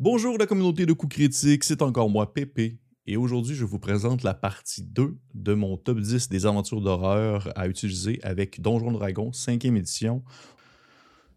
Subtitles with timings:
[0.00, 2.78] Bonjour la communauté de coups critiques, c'est encore moi Pépé.
[3.06, 7.52] Et aujourd'hui, je vous présente la partie 2 de mon top 10 des aventures d'horreur
[7.56, 10.22] à utiliser avec Donjon Dragon 5e édition.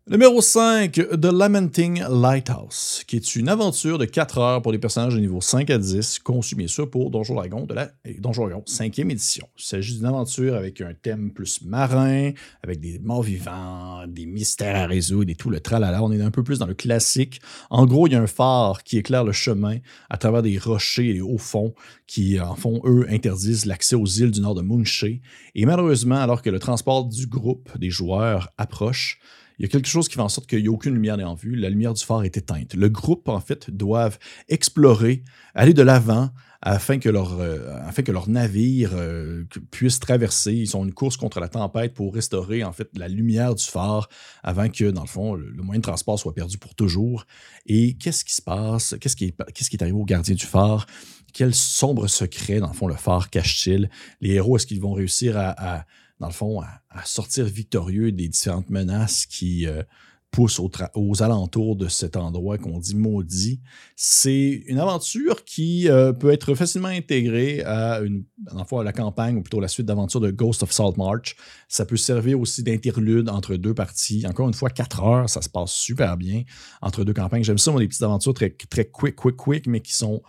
[0.09, 5.13] Numéro 5, The Lamenting Lighthouse, qui est une aventure de 4 heures pour les personnages
[5.13, 8.63] de niveau 5 à 10, conçue bien sûr pour Donjon Dragon de la Donjon Dragon
[8.67, 9.47] 5e édition.
[9.59, 12.31] Il s'agit d'une aventure avec un thème plus marin,
[12.63, 16.03] avec des morts vivants, des mystères à résoudre et tout le tralala.
[16.03, 17.39] On est un peu plus dans le classique.
[17.69, 19.77] En gros, il y a un phare qui éclaire le chemin
[20.09, 21.75] à travers des rochers et des hauts fonds
[22.07, 25.21] qui, en fond, eux, interdisent l'accès aux îles du nord de Moonshee.
[25.53, 29.19] Et malheureusement, alors que le transport du groupe des joueurs approche,
[29.61, 31.35] il y a quelque chose qui fait en sorte qu'il n'y a aucune lumière en
[31.35, 31.55] vue.
[31.55, 32.73] La lumière du phare est éteinte.
[32.73, 34.17] Le groupe, en fait, doivent
[34.49, 36.31] explorer, aller de l'avant
[36.63, 40.53] afin que leur, euh, afin que leur navire euh, puisse traverser.
[40.53, 44.09] Ils ont une course contre la tempête pour restaurer, en fait, la lumière du phare
[44.41, 47.27] avant que, dans le fond, le, moyen de transport soit perdu pour toujours.
[47.67, 48.95] Et qu'est-ce qui se passe?
[48.99, 50.87] Qu'est-ce qui, est, qui est arrivé au gardien du phare?
[51.33, 53.91] Quel sombre secret, dans le fond, le phare cache-t-il?
[54.21, 55.85] Les héros, est-ce qu'ils vont réussir à
[56.21, 59.81] dans le fond, à, sortir victorieux des différentes menaces qui euh,
[60.29, 60.61] poussent
[60.93, 63.59] aux, alentours de cet endroit qu'on dit maudit.
[63.95, 69.41] C'est une aventure qui euh, peut être facilement intégrée à, une, à la campagne ou
[69.41, 71.35] plutôt la suite d'aventures de Ghost of Salt March.
[71.67, 74.23] Ça peut servir aussi d'interlude entre deux parties.
[74.27, 76.43] Encore une fois, quatre heures, ça se passe super bien
[76.83, 77.43] entre deux campagnes.
[77.43, 80.21] J'aime ça, moi, des petites aventures très, très quick, quick, quick, mais qui sont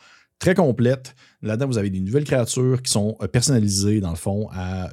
[0.42, 1.14] très complètes.
[1.42, 4.90] Là-dedans, vous avez des nouvelles créatures qui sont euh, personnalisées, dans le fond, à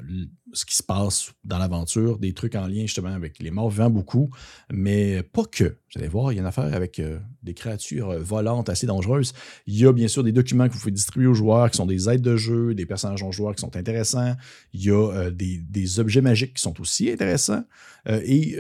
[0.54, 3.90] ce qui se passe dans l'aventure, des trucs en lien justement avec les morts vivants
[3.90, 4.30] beaucoup,
[4.72, 5.64] mais pas que.
[5.64, 8.86] Vous allez voir, il y a une affaire avec euh, des créatures euh, volantes assez
[8.86, 9.34] dangereuses.
[9.66, 11.88] Il y a bien sûr des documents que vous pouvez distribuer aux joueurs qui sont
[11.88, 14.36] des aides de jeu, des personnages en joueurs qui sont intéressants.
[14.74, 17.64] Il y a des, objets magiques qui sont aussi intéressants.
[18.08, 18.56] et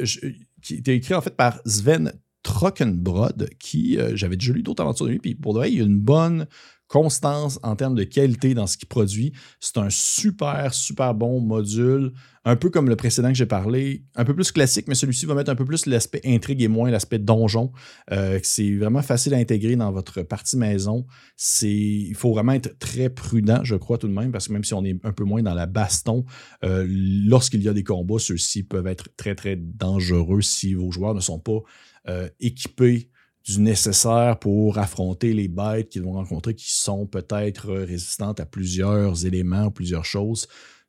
[0.64, 5.12] qui était écrit en fait par Sven Trockenbrod, qui j'avais déjà lu d'autres aventures de
[5.12, 6.48] lui, puis pour de vrai, il y a une bonne
[6.90, 9.32] constance en termes de qualité dans ce qu'il produit.
[9.62, 12.12] C'est un super, super bon module,
[12.46, 15.36] un peu comme le précédent que j'ai parlé, un peu plus classique, mais celui-ci va
[15.36, 17.72] mettre un peu plus l'aspect intrigue et moins l'aspect donjon.
[18.12, 21.06] Euh, c'est vraiment facile à intégrer dans votre partie maison.
[21.62, 24.74] il faut vraiment être très prudent, je crois tout de même, parce que même si
[24.74, 26.26] on est un peu moins dans la baston,
[26.64, 31.14] euh, lorsqu'il y a des combats, ceux-ci peuvent être très, très dangereux si vos joueurs
[31.14, 31.60] ne sont pas
[32.08, 33.12] euh, équipés
[33.46, 39.26] du nécessaire pour affronter les bêtes qu'ils vont rencontrer qui sont peut-être résistantes à plusieurs
[39.26, 40.48] éléments, plusieurs choses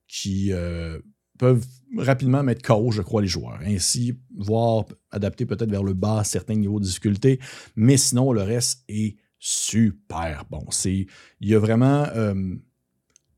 [0.08, 0.98] qui euh,
[1.38, 1.64] peuvent
[1.96, 3.60] rapidement mettre KO, je crois, les joueurs.
[3.64, 7.38] Ainsi, voire adapter peut-être vers le bas certains niveaux de difficulté,
[7.76, 10.64] mais sinon, le reste est super bon.
[10.70, 11.06] C'est,
[11.40, 12.06] il y a vraiment...
[12.14, 12.54] Euh,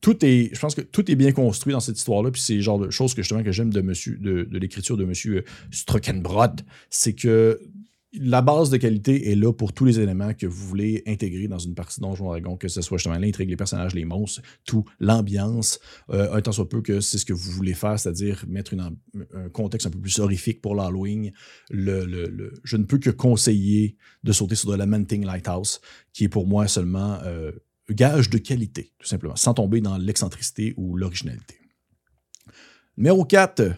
[0.01, 2.61] tout est, je pense que tout est bien construit dans cette histoire-là, puis c'est le
[2.61, 7.61] genre de choses que justement que j'aime de de, l'écriture de Monsieur Struckenbrod, c'est que
[8.15, 11.59] la base de qualité est là pour tous les éléments que vous voulez intégrer dans
[11.59, 14.85] une partie de Donjon Dragon, que ce soit justement l'intrigue, les personnages, les monstres, tout,
[15.01, 15.81] l'ambiance,
[16.11, 19.49] euh, un temps soit peu que c'est ce que vous voulez faire, c'est-à-dire mettre un
[19.49, 21.33] contexte un peu plus horrifique pour l'Halloween.
[21.71, 25.81] Le, je ne peux que conseiller de sauter sur de la Lamenting Lighthouse,
[26.13, 27.53] qui est pour moi seulement euh,
[27.89, 31.57] gage de qualité, tout simplement, sans tomber dans l'excentricité ou l'originalité.
[32.99, 33.73] Numéro 4,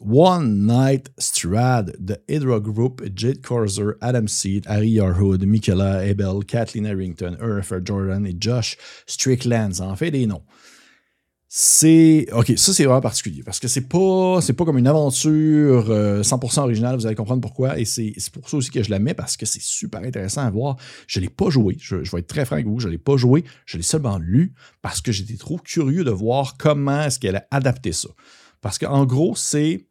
[0.00, 6.86] One Night Strad The Hydra Group, Jade Corser, Adam Seed, Harry Yarhood, Michaela Abel, Kathleen
[6.86, 9.80] Harrington, Urfer Jordan et Josh Strickland.
[9.80, 10.42] en fait des noms.
[11.48, 12.26] C'est.
[12.32, 16.62] Ok, ça c'est vraiment particulier parce que c'est pas, pas comme une aventure 100% euh,
[16.62, 17.78] originale, vous allez comprendre pourquoi.
[17.78, 20.50] Et c'est, pour ça aussi que je la mets parce que c'est super intéressant à
[20.50, 20.76] voir.
[21.06, 23.44] Je l'ai pas joué, je, vais être très franc avec vous, je l'ai pas joué,
[23.64, 27.46] je l'ai seulement lu parce que j'étais trop curieux de voir comment est-ce qu'elle a
[27.50, 28.08] adapté ça.
[28.60, 29.86] Parce qu'en gros, c'est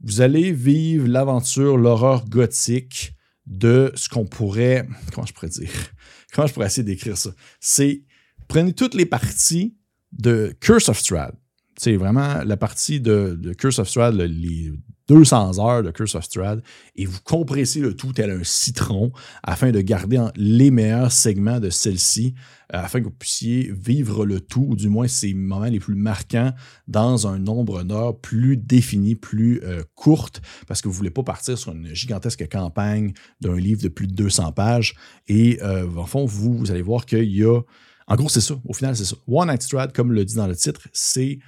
[0.00, 3.14] vous allez vivre l'aventure, l'horreur gothique
[3.46, 4.86] de ce qu'on pourrait.
[5.12, 5.70] Comment je pourrais dire?
[6.32, 7.30] Comment je pourrais essayer d'écrire ça?
[7.60, 8.02] C'est
[8.48, 9.76] prenez toutes les parties
[10.12, 11.34] de Curse of Strahd.
[11.78, 14.72] C'est vraiment la partie de, Curse of Strahd, les
[15.08, 16.62] 200 heures de Curse of Strahd,
[16.96, 19.12] et vous compressez le tout tel un citron
[19.42, 22.34] afin de garder les meilleurs segments de celle-ci
[22.74, 25.94] euh, afin que vous puissiez vivre le tout, ou du moins ces moments les plus
[25.94, 26.52] marquants,
[26.88, 31.22] dans un nombre d'heures plus défini, plus euh, courte, parce que vous ne voulez pas
[31.22, 34.96] partir sur une gigantesque campagne d'un livre de plus de 200 pages.
[35.28, 37.60] Et euh, en fond, vous, vous allez voir qu'il y a.
[38.08, 38.54] En gros, c'est ça.
[38.64, 39.16] Au final, c'est ça.
[39.28, 41.38] One Night Strad, comme le dit dans le titre, c'est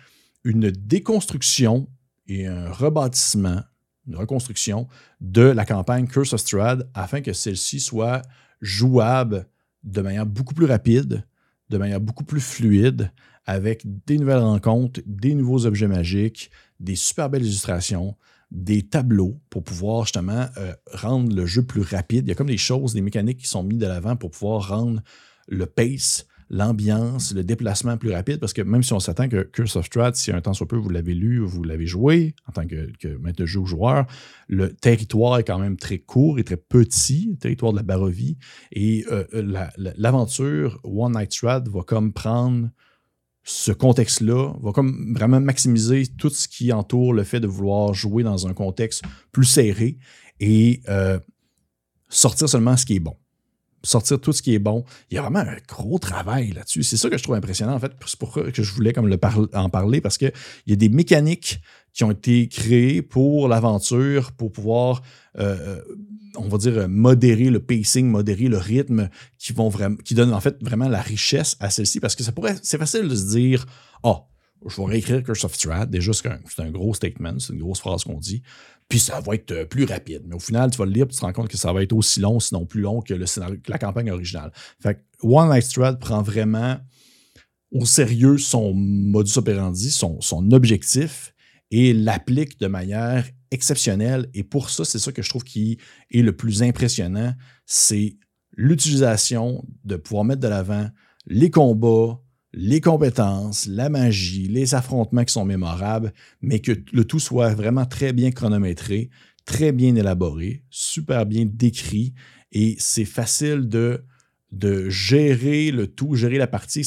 [0.44, 1.88] une déconstruction
[2.28, 3.62] et un rebâtissement,
[4.06, 4.86] une reconstruction
[5.20, 8.22] de la campagne Curse of Strad afin que celle-ci soit
[8.60, 9.46] jouable
[9.84, 11.24] de manière beaucoup plus rapide,
[11.70, 13.10] de manière beaucoup plus fluide,
[13.46, 18.16] avec des nouvelles rencontres, des nouveaux objets magiques, des super belles illustrations.
[18.50, 22.24] des tableaux pour pouvoir justement euh, rendre le jeu plus rapide.
[22.26, 24.68] Il y a comme des choses, des mécaniques qui sont mises de l'avant pour pouvoir
[24.68, 25.02] rendre
[25.48, 29.76] le pace, l'ambiance, le déplacement plus rapide, parce que même si on s'attend que Curse
[29.76, 32.66] of Strahd, si un temps soit peu vous l'avez lu, vous l'avez joué en tant
[32.66, 34.06] que, maître de jeu ou joueur,
[34.48, 38.38] le territoire est quand même très court et très petit, le territoire de la Barovie,
[38.72, 39.24] et euh,
[39.76, 42.70] l'aventure One Night Strahd va comme prendre
[43.48, 48.22] ce contexte-là va comme vraiment maximiser tout ce qui entoure le fait de vouloir jouer
[48.22, 49.02] dans un contexte
[49.32, 49.96] plus serré
[50.38, 51.18] et euh,
[52.10, 53.16] sortir seulement ce qui est bon.
[53.82, 54.84] Sortir tout ce qui est bon.
[55.10, 56.82] Il y a vraiment un gros travail là-dessus.
[56.82, 57.92] C'est ça que je trouve impressionnant, en fait.
[58.06, 59.18] C'est pourquoi que je voulais comme le
[59.54, 60.32] en parler, parce qu'il
[60.66, 61.60] y a des mécaniques
[61.92, 65.02] qui ont été créées pour l'aventure, pour pouvoir
[65.38, 65.80] euh,
[66.36, 69.08] on va dire, modérer le pacing, modérer le rythme,
[69.38, 72.32] qui vont vraiment, qui donnent en fait vraiment la richesse à celle-ci, parce que ça
[72.32, 73.66] pourrait, c'est facile de se dire,
[74.02, 74.24] ah,
[74.66, 78.04] je vais réécrire Curse of Strahd, déjà c'est un, gros statement, c'est une grosse phrase
[78.04, 78.42] qu'on dit,
[78.88, 80.22] puis ça va être euh, plus rapide.
[80.26, 81.92] Mais au final, tu vas le lire, tu te rends compte que ça va être
[81.92, 83.26] aussi long, sinon plus long que le
[83.68, 84.52] la campagne originale.
[84.80, 86.78] Fait que One Night Strad prend vraiment
[87.70, 91.34] au sérieux son modus operandi, son objectif,
[91.70, 94.28] et l'applique de manière exceptionnelle.
[94.34, 95.78] Et pour ça, c'est ça que je trouve qui
[96.10, 97.34] est le plus impressionnant,
[97.66, 98.16] c'est
[98.56, 100.88] l'utilisation de pouvoir mettre de l'avant
[101.26, 102.20] les combats,
[102.52, 107.86] les compétences, la magie, les affrontements qui sont mémorables, mais que le tout soit vraiment
[107.86, 109.10] très bien chronométré,
[109.44, 112.14] très bien élaboré, super bien décrit,
[112.52, 114.04] et c'est facile de,
[114.88, 116.80] gérer le tout, gérer la partie,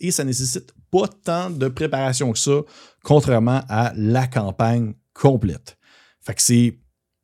[0.00, 2.60] et ça nécessite pas tant de préparation que ça,
[3.02, 5.78] contrairement à la campagne complète.
[6.20, 6.79] Fait que c'est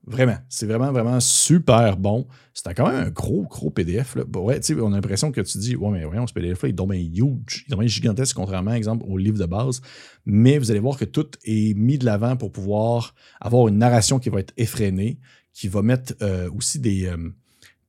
[0.07, 2.27] vraiment, c'est vraiment, vraiment super bon.
[2.55, 4.15] C'est quand même un gros, gros PDF.
[4.15, 4.25] Là.
[4.35, 7.67] ouais, on a l'impression que tu dis, ouais, mais voyons, ce PDF-là, il est huge,
[7.69, 9.83] il est gigantesque, contrairement, exemple, au livre de base.
[10.25, 14.19] Mais vous allez voir que tout est mis de l'avant pour pouvoir avoir une narration
[14.19, 15.19] qui va être effrénée,
[15.53, 17.07] qui va mettre euh, aussi des.
[17.07, 17.17] Euh,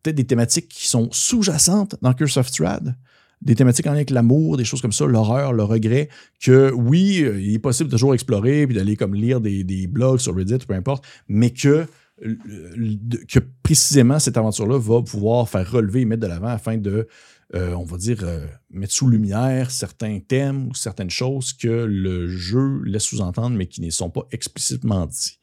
[0.04, 2.96] peut-être des thématiques qui sont sous-jacentes dans Curse of Strad
[3.42, 6.10] des thématiques en lien avec l'amour, des choses comme ça, l'horreur, le regret,
[6.42, 10.20] que oui, euh, il est possible de toujours explorer, puis d'aller comme lire des, blogs
[10.20, 11.86] sur Reddit, peu importe, mais que,
[12.20, 17.08] que précisément cette aventure-là va pouvoir faire relever et mettre de l'avant afin de,
[17.54, 22.28] euh, on va dire, euh, mettre sous lumière certains thèmes ou certaines choses que le
[22.28, 25.40] jeu laisse sous-entendre, mais qui ne sont pas explicitement dit.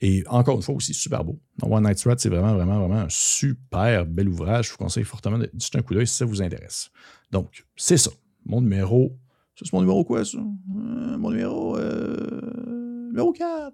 [0.00, 1.38] Et encore une fois aussi, super beau.
[1.62, 4.66] One Night Threat, c'est vraiment, vraiment, vraiment un super bel ouvrage.
[4.66, 6.90] Je vous conseille fortement de jeter un coup d'œil si ça vous intéresse.
[7.30, 8.10] Donc, c'est ça.
[8.44, 9.16] Mon numéro.
[9.56, 10.38] C'est mon numéro quoi, ça?
[10.38, 11.78] Euh, mon numéro.
[13.08, 13.72] Numéro 4.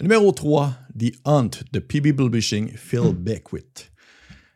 [0.00, 2.12] Numéro 3, The Hunt de P.B.
[2.12, 3.90] Publishing, Phil Beckwith.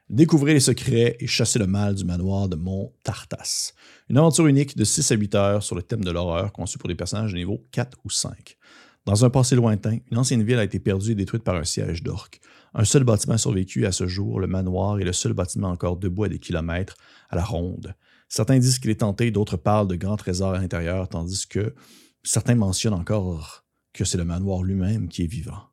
[0.08, 3.72] Découvrez les secrets et chassez le mal du manoir de Mont Tartas.
[4.08, 6.88] Une aventure unique de 6 à 8 heures sur le thème de l'horreur conçue pour
[6.88, 8.56] des personnages de niveau 4 ou 5.
[9.04, 12.04] Dans un passé lointain, une ancienne ville a été perdue et détruite par un siège
[12.04, 12.38] d'orques.
[12.72, 15.96] Un seul bâtiment a survécu à ce jour, le manoir est le seul bâtiment encore
[15.96, 16.96] debout à des kilomètres
[17.30, 17.96] à la ronde.
[18.28, 21.74] Certains disent qu'il est tenté, d'autres parlent de grands trésors à l'intérieur, tandis que
[22.22, 23.61] certains mentionnent encore
[23.92, 25.68] que c'est le manoir lui-même qui est vivant.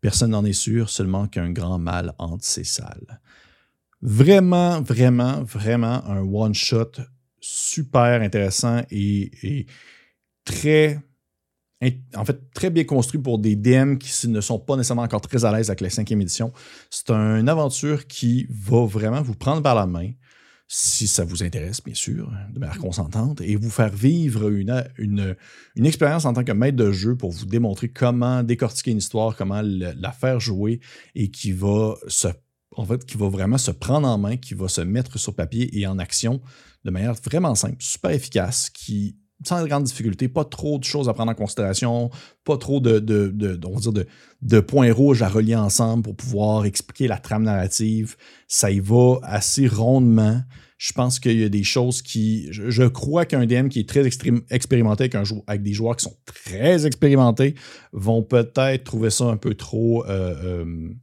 [0.00, 3.20] Personne n'en est sûr, seulement qu'un grand mal hante ces salles.
[4.02, 6.92] Vraiment, vraiment, vraiment un one-shot
[7.40, 9.66] super intéressant et
[10.44, 11.00] très
[12.14, 15.44] en fait, très bien construit pour des DM qui ne sont pas nécessairement encore très
[15.44, 16.52] à l'aise avec la cinquième édition.
[16.90, 20.10] C'est une aventure qui va vraiment vous prendre par la main,
[20.66, 25.36] si ça vous intéresse, bien sûr, de manière consentante, et vous faire vivre une,
[25.76, 29.60] expérience en tant que maître de jeu pour vous démontrer comment décortiquer une histoire, comment
[29.62, 30.80] la faire jouer,
[31.14, 32.28] et qui va se
[32.76, 35.78] en fait, qui va vraiment se prendre en main, qui va se mettre sur papier
[35.78, 36.40] et en action
[36.84, 41.14] de manière vraiment simple, super efficace, qui sans grande difficulté, pas trop de choses à
[41.14, 42.10] prendre en considération,
[42.44, 43.58] pas trop de, de, de,
[44.42, 48.16] de, points rouges à relier ensemble pour pouvoir expliquer la trame narrative.
[48.48, 50.40] Ça y va assez rondement.
[50.76, 52.48] Je pense qu'il y a des choses qui.
[52.50, 56.86] Je, crois qu'un DM qui est très expérimenté avec, avec des joueurs qui sont très
[56.86, 57.54] expérimentés
[57.92, 60.04] vont peut-être trouver ça un peu trop.
[60.06, 60.34] Euh,
[60.64, 60.94] euh,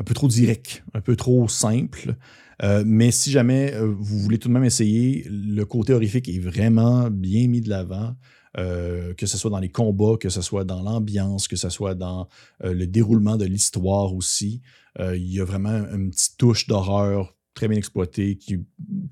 [0.00, 2.16] un peu trop direct, un peu trop simple.
[2.62, 6.38] Euh, mais si jamais euh, vous voulez tout de même essayer, le côté horrifique est
[6.38, 8.14] vraiment bien mis de l'avant.
[8.58, 11.94] Euh, que ce soit dans les combats, que ce soit dans l'ambiance, que ce soit
[11.94, 12.26] dans
[12.64, 14.60] le déroulement de l'histoire aussi.
[14.98, 18.60] il y a vraiment une petite touche d'horreur très bien exploité, qui est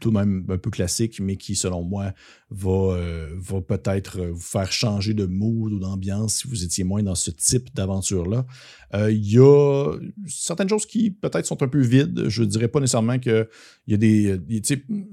[0.01, 2.13] tout de même un peu classique, mais qui, selon moi,
[2.51, 7.03] va, euh, va peut-être vous faire changer de mood ou d'ambiance si vous étiez moins
[7.03, 8.47] dans ce type d'aventure-là.
[8.95, 9.93] Euh, il y a
[10.27, 12.29] certaines choses qui peut-être sont un peu vides.
[12.29, 13.49] Je ne dirais pas nécessairement qu'il
[13.89, 14.41] y a des.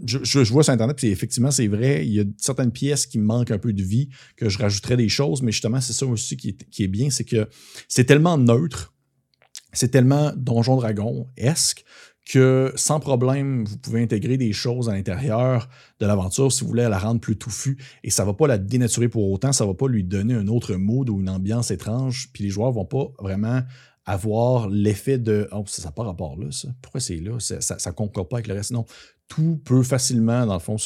[0.05, 3.17] Je, je, vois sur Internet, puis effectivement, c'est vrai, il y a certaines pièces qui
[3.17, 6.37] manquent un peu de vie, que je rajouterais des choses, mais justement, c'est ça aussi
[6.37, 7.47] qui est, qui est bien, c'est que
[7.87, 8.93] c'est tellement neutre
[9.75, 11.83] c'est tellement Donjon Dragon-esque
[12.25, 16.89] que sans problème, vous pouvez intégrer des choses à l'intérieur de l'aventure si vous voulez
[16.89, 17.77] la rendre plus touffue.
[18.03, 20.33] Et ça ne va pas la dénaturer pour autant, ça ne va pas lui donner
[20.33, 22.29] un autre mood ou une ambiance étrange.
[22.33, 23.61] Puis les joueurs ne vont pas vraiment
[24.05, 26.67] avoir l'effet de Oh, ça n'a pas rapport là, ça.
[26.81, 27.39] Pourquoi c'est là?
[27.39, 28.71] Ça ne concorde pas avec le reste.
[28.71, 28.85] Non.
[29.27, 30.77] Tout peut facilement, dans le fond,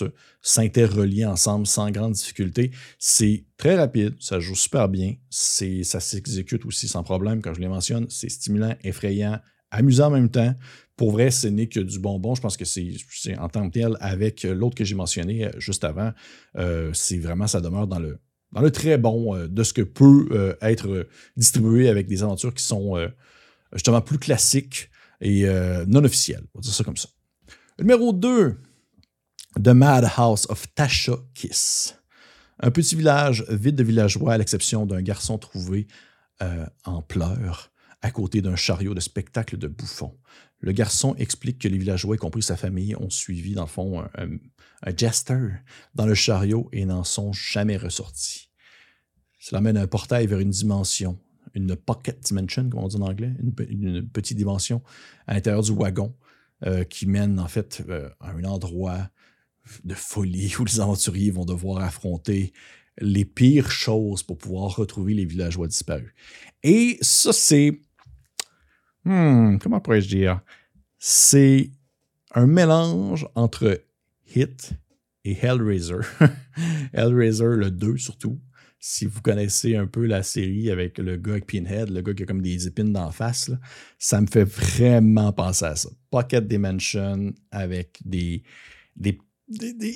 [0.42, 2.72] s'interrelier ensemble sans grande difficulté.
[2.98, 7.68] C'est très rapide, ça joue super bien, ça s'exécute aussi sans problème, quand je les
[7.68, 8.06] mentionne.
[8.10, 9.40] C'est stimulant, effrayant,
[9.72, 10.56] amusant en même temps.
[11.00, 12.36] Pour vrai, ce n'est que du bonbon.
[12.36, 12.94] Je pense que c'est
[13.38, 16.12] en tant que tel, avec l'autre que j'ai mentionné euh, juste avant,
[16.58, 18.20] euh, c'est vraiment, ça demeure dans le,
[18.52, 22.66] dans le très bon euh, de ce que peut être distribué avec des aventures qui
[22.66, 22.98] sont
[23.72, 24.90] justement plus classiques
[25.22, 25.46] et
[25.88, 26.44] non officielles.
[26.54, 27.08] On va dire ça comme ça.
[27.80, 28.58] Numéro 2,
[29.56, 31.96] The Madhouse of Tasha Kiss.
[32.60, 35.88] Un petit village vide de villageois à l'exception d'un garçon trouvé
[36.84, 40.18] en pleurs à côté d'un chariot de spectacle de bouffons.
[40.60, 44.02] Le garçon explique que les villageois, y compris sa famille, ont suivi, dans le fond,
[44.02, 45.50] un, jester
[45.96, 48.50] dans le chariot et n'en sont jamais ressortis.
[49.40, 51.20] Cela mène un portail vers une dimension,
[51.54, 53.34] une pocket dimension, comme on dit en anglais,
[53.70, 54.82] une, petite dimension
[55.28, 56.16] à l'intérieur du wagon
[56.66, 59.10] euh, qui mène en fait euh, à un endroit
[59.84, 62.54] de folie où les aventuriers vont devoir affronter
[63.02, 66.12] les pires choses pour pouvoir retrouver les villageois disparus.
[66.64, 67.80] Et ça, c'est
[69.06, 70.42] Hmm, comment pourrais-je dire?
[70.98, 71.72] C'est
[72.34, 73.82] un mélange entre
[74.36, 74.72] Hit
[75.26, 76.02] et Hellraiser.
[76.94, 78.40] Hellraiser, le 2 surtout.
[78.82, 82.24] Si vous connaissez un peu la série avec le gars avec Pinhead, le gars qui
[82.24, 83.52] a comme des épines d'en face,
[83.98, 85.90] ça me fait vraiment penser à ça.
[86.10, 88.44] Pocket Dimension avec des,
[88.96, 89.20] des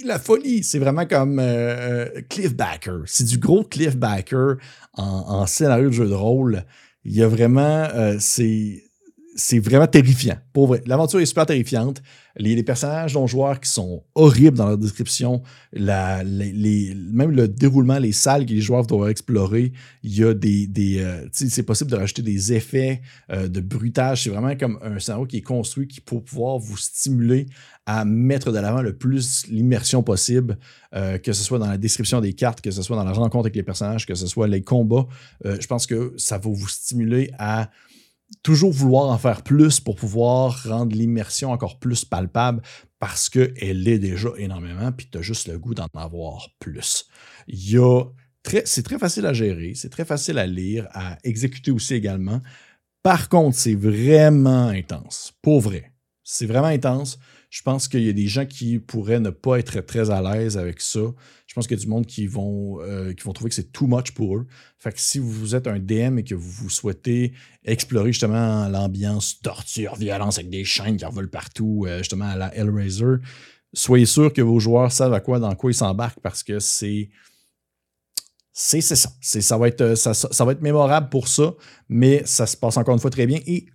[0.04, 3.04] la folie, c'est vraiment comme euh, euh, Cliffbacker.
[3.06, 4.56] C'est du gros Cliffbacker
[4.94, 6.66] en, en, scénario de jeu de rôle.
[7.04, 8.18] Il y a vraiment, euh,
[9.36, 10.38] c'est vraiment terrifiant.
[10.52, 10.82] Pour vrai.
[10.86, 12.02] L'aventure est super terrifiante.
[12.36, 17.48] Les, les, personnages dont joueurs qui sont horribles dans leur description, la, les, même le
[17.48, 19.72] déroulement, les salles que les joueurs doivent explorer,
[20.04, 20.68] il y a des.
[20.68, 24.24] des euh, c'est possible de rajouter des effets euh, de bruitage.
[24.24, 27.46] C'est vraiment comme un scénario qui est construit qui pour pouvoir vous stimuler
[27.86, 30.58] à mettre de l'avant le plus l'immersion possible,
[30.96, 33.46] euh, que ce soit dans la description des cartes, que ce soit dans la rencontre
[33.46, 35.06] avec les personnages, que ce soit les combats.
[35.44, 37.70] je pense que ça va vous stimuler à
[38.44, 42.62] toujours vouloir en faire plus pour pouvoir rendre l'immersion encore plus palpable
[43.00, 47.06] parce qu'elle l'est déjà énormément, puis tu as juste le goût d'en avoir plus.
[48.66, 52.42] C'est très facile à gérer, c'est très facile à lire, à exécuter aussi également.
[53.02, 55.94] Par contre, c'est vraiment intense, pour vrai.
[56.24, 57.20] C'est vraiment intense.
[57.54, 60.58] Je pense qu'il y a des gens qui pourraient ne pas être très à l'aise
[60.58, 61.02] avec ça.
[61.46, 63.72] Je pense qu'il y a du monde qui vont, euh, qui vont trouver que c'est
[63.72, 64.48] too much pour eux.
[64.80, 67.32] Fait que si vous êtes un DM et que vous souhaitez
[67.64, 72.56] explorer justement l'ambiance torture, violence avec des chaînes qui revolent partout, euh, justement à la
[72.56, 73.18] Hellraiser,
[73.72, 77.10] soyez sûr que vos joueurs savent à quoi, dans quoi ils s'embarquent parce que c'est
[78.56, 79.10] c'est ça.
[79.20, 81.56] Ça va, être, euh, ça, ça, va être mémorable pour ça,
[81.90, 83.40] mais ça se passe encore une fois très bien.
[83.48, 83.66] Et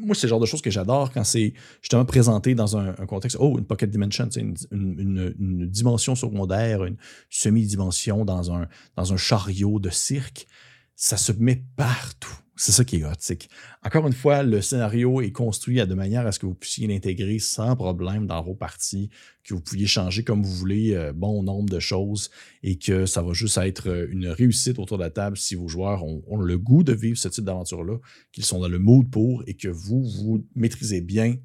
[0.00, 3.36] moi, c'est le genre de choses que j'adore quand c'est justement présenté dans un, contexte.
[3.40, 6.96] Oh, une pocket dimension, une, une, dimension secondaire, une
[7.30, 10.48] semi-dimension dans un chariot de cirque.
[10.96, 12.43] Ça se met partout.
[12.56, 13.10] C'est ça qui est hot.
[13.18, 13.48] C'est
[13.84, 17.40] encore une fois, le scénario est construit de manière à ce que vous puissiez l'intégrer
[17.40, 19.10] sans problème dans vos parties,
[19.42, 22.30] que vous puissiez changer comme vous voulez euh, bon nombre de choses
[22.62, 25.66] et que ça va juste être euh, une réussite autour de la table si vos
[25.66, 27.98] joueurs ont, le goût de vivre ce type d'aventure-là,
[28.30, 31.36] qu'ils sont dans le mood pour et que vous, vous maîtrisez bien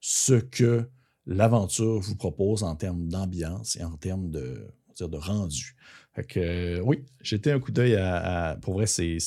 [0.00, 0.88] ce que
[1.26, 4.68] l'aventure vous propose en termes d'ambiance et en termes de
[5.16, 5.76] rendu.
[6.16, 9.18] Fait que, euh, oui, j'étais un coup d'œil à, Pour vrai, c'est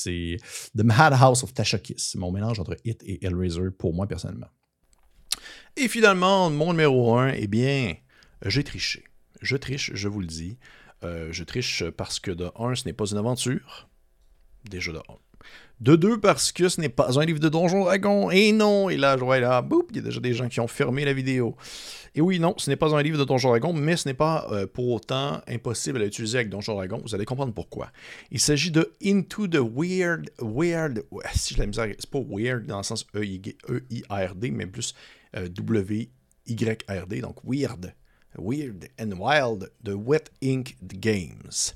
[0.75, 4.49] The Madhouse of Tasha Kiss, mon mélange entre It et Hellraiser pour moi personnellement.
[5.77, 7.93] Et finalement, mon numéro 1, eh bien,
[8.43, 9.03] j'ai triché.
[9.39, 10.57] Je triche, je vous le dis.
[11.03, 13.87] Euh, je triche parce que de 1, ce n'est pas une aventure.
[14.67, 15.01] Déjà de 1.
[15.79, 18.29] De deux, parce que ce n'est pas un livre de Donjon Dragon.
[18.31, 20.59] Et non, et là, je vois là, boum, il y a déjà des gens qui
[20.59, 21.55] ont fermé la vidéo.
[22.15, 24.45] Et oui, non, ce n'est pas un livre de Donjon Dragon, mais ce n'est pas
[24.51, 27.01] euh, pour autant impossible à utiliser avec Donjon Dragon.
[27.01, 27.91] Vous allez comprendre pourquoi.
[28.29, 32.77] Il s'agit de Into the Weird, Weird, si je la misère, c'est pas Weird dans
[32.77, 34.93] le sens E-I-R-D, mais plus
[35.37, 37.93] euh, W-Y-R-D, donc Weird,
[38.37, 41.73] Weird and Wild de Wet Ink Games.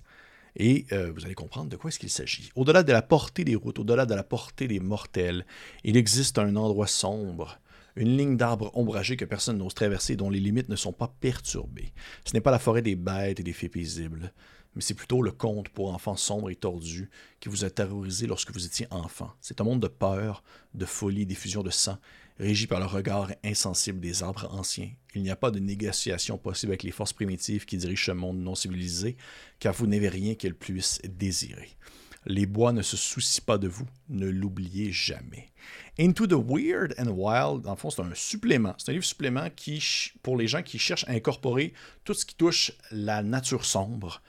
[0.55, 2.51] Et euh, vous allez comprendre de quoi est-ce qu'il s'agit.
[2.55, 5.45] Au-delà de la portée des routes, au-delà de la portée des mortels,
[5.83, 7.60] il existe un endroit sombre,
[7.95, 11.93] une ligne d'arbres ombragés que personne n'ose traverser, dont les limites ne sont pas perturbées.
[12.25, 14.31] Ce n'est pas la forêt des bêtes et des fées paisibles,
[14.75, 18.51] mais c'est plutôt le conte pour enfants sombres et tordus qui vous a terrorisé lorsque
[18.51, 19.32] vous étiez enfant.
[19.42, 21.98] C'est un monde de peur, de folie, d'effusion de sang,
[22.39, 24.92] régi par le regard insensible des arbres anciens.
[25.15, 28.39] Il n'y a pas de négociation possible avec les forces primitives qui dirigent ce monde
[28.39, 29.18] non civilisé,
[29.60, 31.77] car vous n'avez rien qu'elles puissent désirer.
[32.25, 35.50] Les bois ne se soucient pas de vous, ne l'oubliez jamais.
[36.00, 38.74] Into the Weird and Wild, en fond, c'est un supplément.
[38.77, 39.84] C'est un livre supplément qui,
[40.22, 41.74] pour les gens qui cherchent à incorporer
[42.06, 44.22] tout ce qui touche la nature sombre,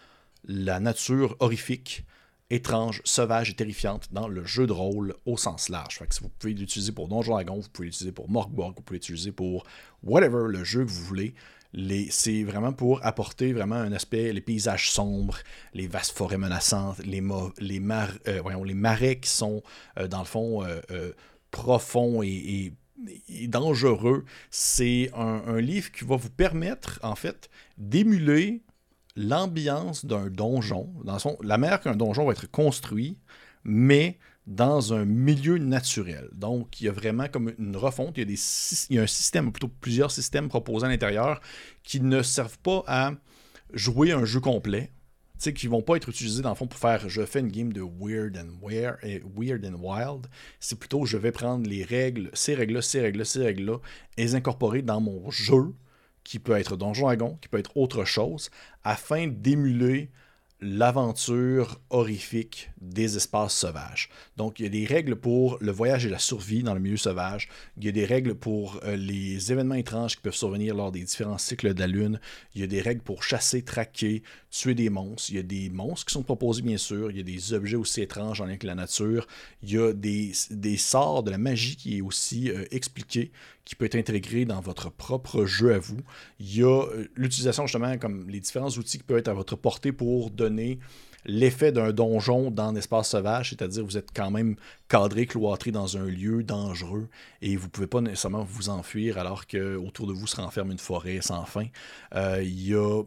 [0.47, 2.05] la nature horrifique,
[2.51, 5.99] étrange, sauvage et terrifiante dans le jeu de rôle au sens large.
[5.99, 8.99] Fait que vous pouvez l'utiliser pour Donjon Dragon, vous pouvez l'utiliser pour Morkborg, vous pouvez
[8.99, 9.65] l'utiliser pour
[10.03, 11.35] whatever le jeu que vous voulez.
[12.11, 15.39] C'est vraiment pour apporter vraiment un aspect, les paysages sombres,
[15.73, 17.21] les vastes forêts menaçantes, les,
[17.59, 17.83] les,
[18.29, 19.63] euh, les marais qui sont,
[19.99, 21.13] euh, dans le fond, euh,
[21.51, 22.73] profonds et,
[23.49, 24.25] dangereux.
[24.51, 28.63] C'est un, un, livre qui va vous permettre, en fait, d'émuler
[29.17, 30.93] l'ambiance d'un donjon.
[31.05, 33.19] Dans son, la manière qu'un donjon va être construit,
[33.65, 36.29] mais dans un milieu naturel.
[36.33, 38.17] Donc, il y a vraiment comme une refonte.
[38.17, 38.41] Il y a, des,
[38.91, 41.41] il y a un système, plutôt plusieurs systèmes proposés à l'intérieur
[41.83, 43.13] qui ne servent pas à
[43.73, 44.91] jouer un jeu complet.
[45.39, 47.51] Tu sais, qui vont pas être utilisés dans le fond pour faire je fais une
[47.51, 48.99] game de weird and, weird,
[49.37, 50.27] weird and wild.
[50.61, 53.79] C'est plutôt je vais prendre les règles, ces règles-là, ces règles-là, ces règles-là,
[54.17, 55.75] et les incorporer dans mon jeu
[56.25, 58.51] qui peut être Donjon Dragon, qui peut être autre chose,
[58.83, 60.11] afin d'émuler
[60.65, 64.09] l'aventure horrifique des espaces sauvages.
[64.39, 66.97] Donc, il y a des règles pour le voyage et la survie dans le milieu
[66.97, 67.51] sauvage.
[67.77, 71.03] Il y a des règles pour euh, les événements étranges qui peuvent survenir lors des
[71.03, 72.19] différents cycles de la Lune.
[72.55, 75.31] Il y a des règles pour chasser, traquer, tuer des monstres.
[75.31, 77.11] Il y a des monstres qui sont proposés, bien sûr.
[77.11, 79.27] Il y a des objets aussi étranges en lien avec la nature.
[79.63, 80.33] Il y a des,
[80.79, 83.33] sorts de la magie qui est aussi euh, expliqué
[83.65, 86.01] qui peut être intégré dans votre propre jeu à vous.
[86.39, 89.57] Il y a euh, l'utilisation justement comme les différents outils qui peuvent être à votre
[89.57, 90.54] portée pour donner
[91.27, 94.57] l'effet d'un donjon dans l'espace sauvage, c'est-à-dire vous êtes quand même
[94.89, 97.09] cadré, cloîtré dans un lieu dangereux
[97.41, 100.73] et vous ne pouvez pas nécessairement vous enfuir alors que autour de vous se renferme
[100.73, 101.67] une forêt sans fin.
[102.15, 103.03] Euh, il y a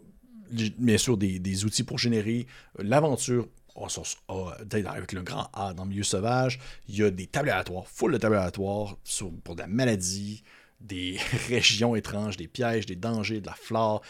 [0.78, 2.48] bien sûr des, outils pour générer
[2.80, 6.60] l'aventure avec le grand A dans le milieu sauvage.
[6.88, 7.54] Il y a des tables
[7.86, 8.98] full de tables aléatoires
[9.44, 10.44] pour de la maladie,
[10.80, 14.02] des régions étranges, des pièges, des dangers, de la flore.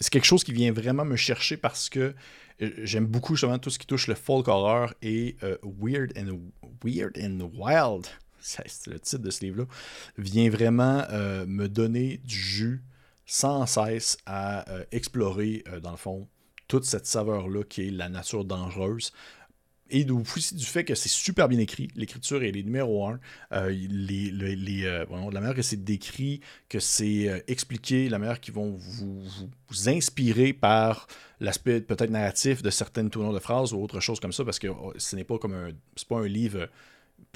[0.00, 2.14] C'est quelque chose qui vient vraiment me chercher parce que
[2.62, 6.38] euh, j'aime beaucoup justement tout ce qui touche le folk horror et euh, Weird, and,
[6.84, 8.06] Weird and Wild,
[8.40, 9.64] c'est le titre de ce livre-là,
[10.18, 12.82] vient vraiment euh, me donner du jus
[13.26, 16.28] sans cesse à explorer, dans le fond,
[16.68, 19.12] toute cette saveur-là qui est la nature dangereuse.
[19.90, 23.20] Et aussi du fait que c'est super bien écrit, l'écriture est les numéro un,
[23.52, 28.40] euh, les, les, euh, la manière que c'est décrit, que c'est euh, expliqué, la manière
[28.40, 29.22] qu'ils vont vous,
[29.86, 31.06] inspirer par
[31.40, 34.68] l'aspect peut-être narratif de certaines tournures de phrases ou autre chose comme ça, parce que
[34.68, 35.70] oh, ce n'est pas comme un,
[36.08, 36.68] pas un livre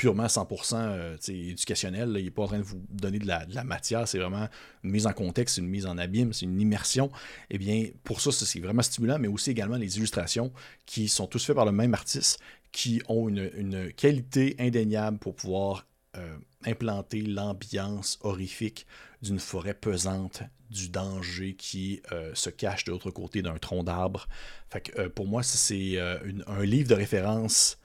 [0.00, 2.14] purement 100% euh, éducationnel.
[2.16, 4.48] Il n'est pas en train de vous donner de la, matière, c'est vraiment
[4.82, 7.10] une mise en contexte, une mise en abîme, c'est une immersion.
[7.50, 10.54] Eh bien, pour ça, c'est vraiment stimulant, mais aussi également les illustrations
[10.86, 12.40] qui sont tous faites par le même artiste,
[12.72, 15.86] qui ont une, qualité indéniable pour pouvoir
[16.16, 18.86] euh, implanter l'ambiance horrifique
[19.20, 24.28] d'une forêt pesante, du danger qui euh, se cache de l'autre côté d'un tronc d'arbre.
[25.14, 27.76] pour moi, c'est un livre de référence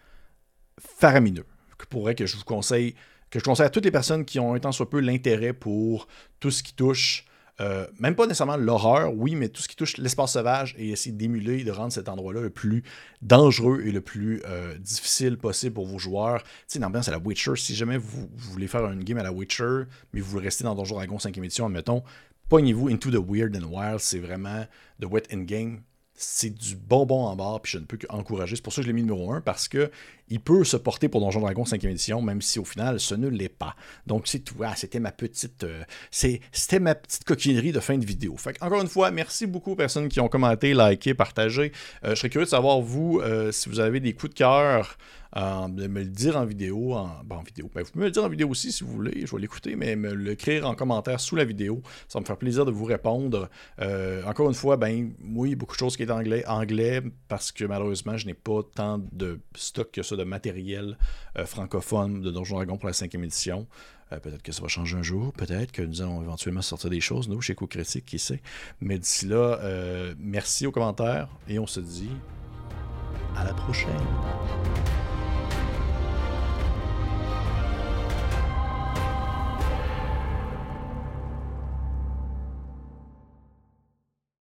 [0.80, 1.46] faramineux
[1.78, 2.96] que pourrait que je vous conseille,
[3.30, 6.08] que je conseille à toutes les personnes qui ont un temps soit peu l'intérêt pour
[6.40, 7.26] tout ce qui touche,
[7.62, 11.16] euh, même pas nécessairement l'horreur, oui, mais tout ce qui touche l'espace sauvage et essayer
[11.16, 12.84] d'émuler, de rendre cet endroit-là le plus
[13.22, 16.44] dangereux et le plus euh, difficile possible pour vos joueurs.
[16.44, 19.32] Tu sais, l'ambiance à la Witcher, si jamais vous, voulez faire une game à la
[19.32, 22.04] Witcher, mais vous restez dans Donjon Dragon 5e édition, admettons,
[22.50, 24.66] pognez-vous Into the Weird and Wild, c'est vraiment
[25.02, 25.82] The Wet in Game
[26.16, 28.56] c'est du bonbon en barre, puis je ne peux qu'encourager.
[28.56, 29.92] C'est pour ça que je l'ai mis numéro 1, parce que
[30.30, 33.28] il peut se porter pour Donjon Dragon 5e édition, même si au final, ce ne
[33.28, 33.76] l'est pas.
[34.08, 34.56] Donc, c'est tout.
[34.64, 35.64] Ah, c'était ma petite.
[35.64, 38.36] Euh, c'était ma petite coquinerie de fin de vidéo.
[38.62, 41.72] Encore une fois, merci beaucoup aux personnes qui ont commenté, liké, partagé.
[42.04, 44.98] Euh, je serais curieux de savoir, vous, euh, si vous avez des coups de cœur
[45.36, 46.94] de me le dire en vidéo.
[46.94, 47.70] En, ben, vidéo.
[47.74, 49.76] Ben, vous pouvez me le dire en vidéo aussi si vous voulez, je vais l'écouter,
[49.76, 51.82] mais me l'écrire en commentaire sous la vidéo.
[52.08, 53.50] Ça va me faire plaisir de vous répondre.
[53.80, 57.66] Euh, encore une fois, ben oui, beaucoup de choses qui est anglais, anglais parce que
[57.66, 60.98] malheureusement, je n'ai pas tant de stock que ça de matériel
[61.38, 63.68] euh, francophone de Donjon Dragon pour la cinquième édition.
[64.14, 67.02] Euh, peut-être que ça va changer un jour, peut-être que nous allons éventuellement sortir des
[67.02, 68.42] choses, nous, chez Co-Critique, qui sait.
[68.80, 69.60] Mais d'ici là,
[70.20, 72.12] merci aux commentaires et on se dit
[73.36, 73.92] à la prochaine.